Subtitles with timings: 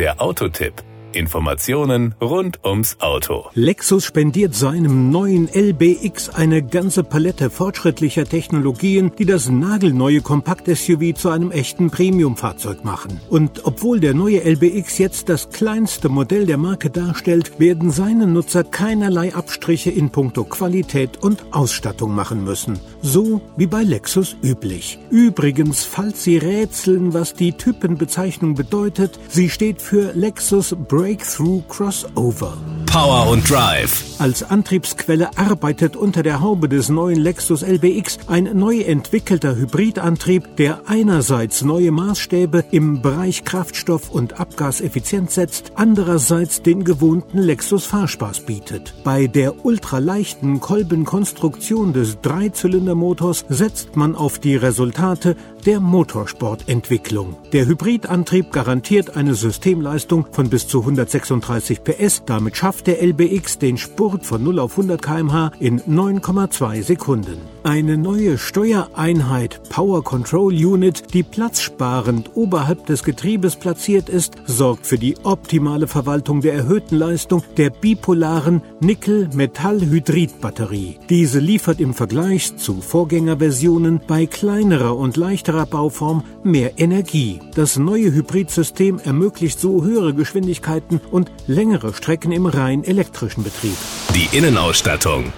[0.00, 0.82] Der Autotipp.
[1.12, 3.46] Informationen rund ums Auto.
[3.54, 11.28] Lexus spendiert seinem neuen LBX eine ganze Palette fortschrittlicher Technologien, die das nagelneue Kompakt-SUV zu
[11.30, 13.20] einem echten Premium-Fahrzeug machen.
[13.28, 18.64] Und obwohl der neue LBX jetzt das kleinste Modell der Marke darstellt, werden seine Nutzer
[18.64, 22.78] keinerlei Abstriche in puncto Qualität und Ausstattung machen müssen.
[23.02, 24.98] So wie bei Lexus üblich.
[25.10, 32.58] Übrigens, falls Sie rätseln, was die Typenbezeichnung bedeutet, sie steht für Lexus Breakthrough Crossover.
[32.84, 34.04] Power und Drive.
[34.18, 40.82] Als Antriebsquelle arbeitet unter der Haube des neuen Lexus LBX ein neu entwickelter Hybridantrieb, der
[40.86, 48.92] einerseits neue Maßstäbe im Bereich Kraftstoff und Abgaseffizienz setzt, andererseits den gewohnten Lexus Fahrspaß bietet.
[49.02, 57.36] Bei der ultraleichten Kolbenkonstruktion des Dreizylindermotors setzt man auf die Resultate der Motorsportentwicklung.
[57.52, 63.76] Der Hybridantrieb garantiert eine Systemleistung von bis zu 136 PS, damit schafft der LBX den
[63.76, 67.38] Spurt von 0 auf 100 km/h in 9,2 Sekunden.
[67.62, 74.96] Eine neue Steuereinheit Power Control Unit, die platzsparend oberhalb des Getriebes platziert ist, sorgt für
[74.96, 81.00] die optimale Verwaltung der erhöhten Leistung der bipolaren Nickel-Metall-Hydrid-Batterie.
[81.10, 87.40] Diese liefert im Vergleich zu Vorgängerversionen bei kleinerer und leichterer Bauform mehr Energie.
[87.54, 93.76] Das neue Hybridsystem ermöglicht so höhere Geschwindigkeiten und längere Strecken im rein elektrischen Betrieb.
[94.14, 95.30] Die Innenausstattung.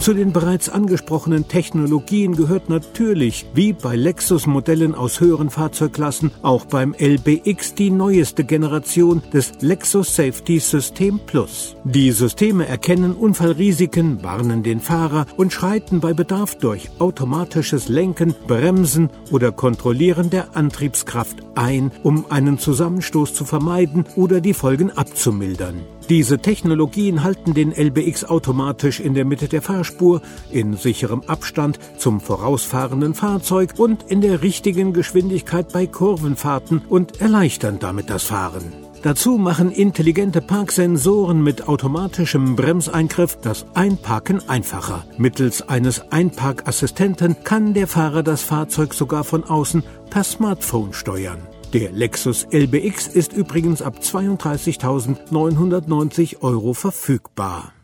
[0.00, 6.94] Zu den bereits angesprochenen Technologien gehört natürlich, wie bei Lexus-Modellen aus höheren Fahrzeugklassen, auch beim
[6.96, 11.76] LBX die neueste Generation des Lexus Safety System Plus.
[11.84, 19.10] Die Systeme erkennen Unfallrisiken, warnen den Fahrer und schreiten bei Bedarf durch automatisches Lenken, Bremsen
[19.32, 25.80] oder Kontrollieren der Antriebskraft ein, um einen Zusammenstoß zu vermeiden oder die Folgen abzumildern.
[26.08, 32.20] Diese Technologien halten den LBX automatisch in der Mitte der Fahrspur, in sicherem Abstand zum
[32.20, 38.72] vorausfahrenden Fahrzeug und in der richtigen Geschwindigkeit bei Kurvenfahrten und erleichtern damit das Fahren.
[39.02, 45.04] Dazu machen intelligente Parksensoren mit automatischem Bremseingriff das Einparken einfacher.
[45.18, 51.38] Mittels eines Einparkassistenten kann der Fahrer das Fahrzeug sogar von außen per Smartphone steuern.
[51.74, 57.74] Der Lexus LBX ist übrigens ab 32.990 Euro verfügbar.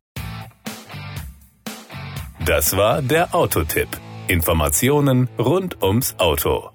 [2.46, 3.88] Das war der Autotipp.
[4.26, 6.70] Informationen rund ums Auto.